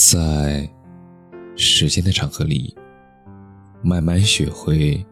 [0.00, 0.70] 在
[1.56, 2.72] 时间的长河里，
[3.82, 5.04] 慢慢学会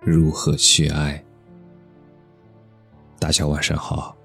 [0.00, 1.22] 如何去爱。
[3.20, 4.16] 大家晚上好，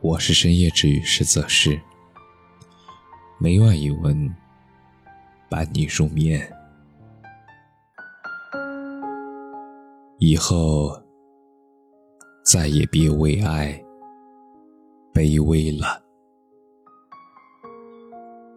[0.00, 1.78] 我是深夜治愈师泽师，
[3.38, 4.34] 每晚一文
[5.50, 6.50] 伴你入眠。
[10.18, 10.98] 以后
[12.42, 13.78] 再也别为爱
[15.12, 16.09] 卑微了。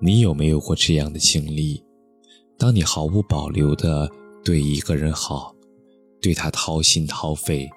[0.06, 1.82] 你有没有过这样的经历？
[2.58, 4.12] 当你毫无保留的
[4.44, 5.56] 对一个人好，
[6.22, 7.70] 对他掏心掏肺，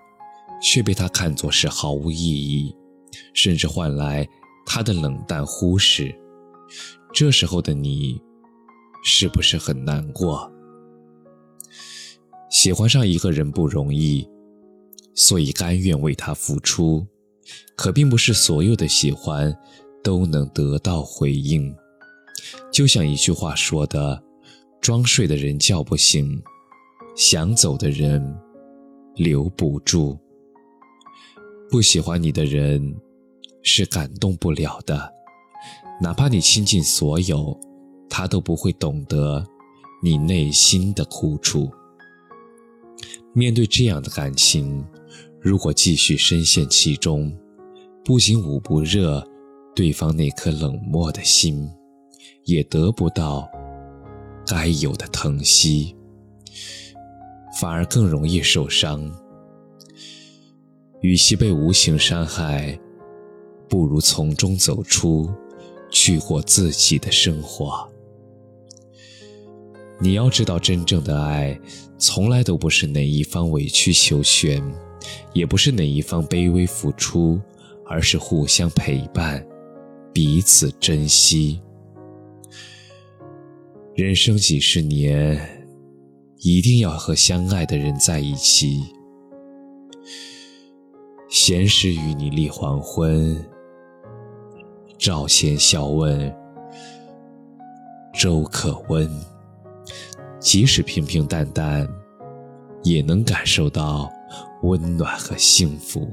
[0.60, 2.74] 却被他看作是毫无意义，
[3.32, 4.28] 甚至换来
[4.66, 6.12] 他的冷淡忽视，
[7.14, 8.20] 这时候的你，
[9.04, 10.50] 是不是很难过？
[12.50, 14.28] 喜欢上一个人不容易，
[15.14, 17.06] 所以甘愿为他付出，
[17.76, 19.56] 可并不是所有的喜欢
[20.02, 21.72] 都能得到回应。
[22.72, 24.22] 就像一句话说的
[24.80, 26.42] ：“装睡的人叫不醒，
[27.16, 28.22] 想走的人
[29.14, 30.18] 留不住。
[31.70, 32.94] 不喜欢你的人
[33.62, 35.12] 是感动不了的，
[36.00, 37.58] 哪怕你倾尽所有，
[38.08, 39.44] 他都不会懂得
[40.02, 41.70] 你内心的苦楚。
[43.32, 44.84] 面对这样的感情，
[45.40, 47.36] 如果继续深陷其中，
[48.04, 49.26] 不仅捂不热
[49.74, 51.68] 对方那颗冷漠的心。”
[52.44, 53.48] 也得不到
[54.46, 55.96] 该有的疼惜，
[57.60, 59.10] 反而更容易受伤。
[61.02, 62.78] 与其被无形伤害，
[63.68, 65.30] 不如从中走出，
[65.90, 67.88] 去过自己的生活。
[70.00, 71.58] 你要知道，真正的爱，
[71.98, 74.62] 从来都不是哪一方委曲求全，
[75.32, 77.40] 也不是哪一方卑微付出，
[77.86, 79.46] 而是互相陪伴，
[80.12, 81.60] 彼此珍惜。
[83.96, 85.40] 人生几十年，
[86.40, 88.82] 一定要和相爱的人在一起。
[91.30, 93.42] 闲时与你立黄昏，
[94.98, 96.30] 照前笑问
[98.12, 99.10] 粥可温。
[100.38, 101.88] 即使平平淡淡，
[102.82, 104.12] 也能感受到
[104.62, 106.06] 温暖和幸福。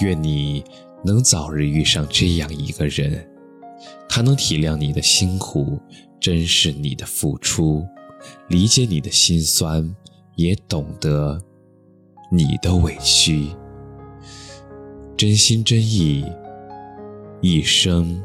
[0.00, 0.64] 愿你
[1.04, 3.35] 能早日遇上这样一个人。
[4.16, 5.78] 他能体谅你的辛苦，
[6.18, 7.86] 珍视你的付出，
[8.48, 9.94] 理解你的心酸，
[10.36, 11.38] 也懂得
[12.32, 13.50] 你的委屈，
[15.18, 16.24] 真心真意，
[17.42, 18.24] 一生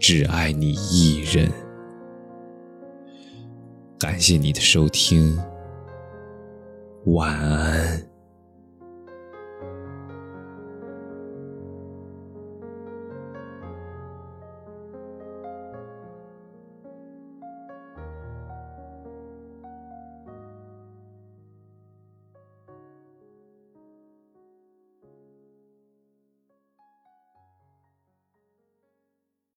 [0.00, 1.48] 只爱你一人。
[3.96, 5.38] 感谢你的收听，
[7.04, 8.11] 晚安。